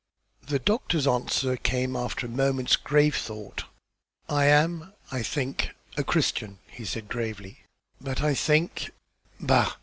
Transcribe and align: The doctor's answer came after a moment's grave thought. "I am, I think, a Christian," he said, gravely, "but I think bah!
The 0.41 0.57
doctor's 0.57 1.05
answer 1.05 1.57
came 1.57 1.95
after 1.95 2.25
a 2.25 2.29
moment's 2.29 2.75
grave 2.75 3.15
thought. 3.15 3.65
"I 4.27 4.45
am, 4.45 4.93
I 5.11 5.21
think, 5.21 5.75
a 5.95 6.03
Christian," 6.03 6.57
he 6.65 6.85
said, 6.85 7.07
gravely, 7.07 7.59
"but 8.01 8.19
I 8.19 8.33
think 8.33 8.89
bah! 9.39 9.73